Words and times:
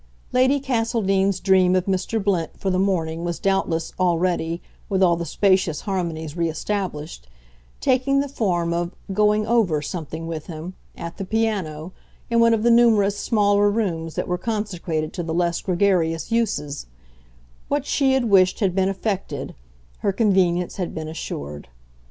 Lady 0.33 0.59
Castledean's 0.59 1.39
dream 1.39 1.75
of 1.75 1.85
Mr. 1.85 2.19
Blint 2.23 2.59
for 2.59 2.71
the 2.71 2.79
morning 2.79 3.23
was 3.23 3.37
doubtless 3.37 3.93
already, 3.99 4.59
with 4.89 5.03
all 5.03 5.15
the 5.15 5.27
spacious 5.27 5.81
harmonies 5.81 6.35
re 6.35 6.49
established, 6.49 7.27
taking 7.79 8.19
the 8.19 8.27
form 8.27 8.73
of 8.73 8.95
"going 9.13 9.45
over" 9.45 9.79
something 9.79 10.25
with 10.25 10.47
him, 10.47 10.73
at 10.97 11.17
the 11.17 11.23
piano, 11.23 11.91
in 12.31 12.39
one 12.39 12.55
of 12.55 12.63
the 12.63 12.71
numerous 12.71 13.15
smaller 13.15 13.69
rooms 13.69 14.15
that 14.15 14.27
were 14.27 14.39
consecrated 14.39 15.13
to 15.13 15.21
the 15.21 15.35
less 15.35 15.61
gregarious 15.61 16.31
uses; 16.31 16.87
what 17.67 17.85
she 17.85 18.13
had 18.13 18.25
wished 18.25 18.59
had 18.59 18.73
been 18.73 18.89
effected 18.89 19.53
her 19.99 20.11
convenience 20.11 20.77
had 20.77 20.95
been 20.95 21.07
assured. 21.07 21.67